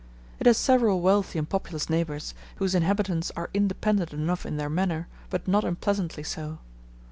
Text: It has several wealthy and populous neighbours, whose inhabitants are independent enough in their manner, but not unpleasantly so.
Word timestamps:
It 0.39 0.47
has 0.47 0.57
several 0.57 0.99
wealthy 0.99 1.37
and 1.37 1.47
populous 1.47 1.87
neighbours, 1.87 2.33
whose 2.55 2.73
inhabitants 2.73 3.31
are 3.35 3.51
independent 3.53 4.11
enough 4.13 4.47
in 4.47 4.57
their 4.57 4.67
manner, 4.67 5.07
but 5.29 5.47
not 5.47 5.63
unpleasantly 5.63 6.23
so. 6.23 6.57